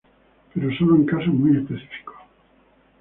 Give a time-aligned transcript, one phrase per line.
[0.51, 2.15] Pero solo en casos muy específicos.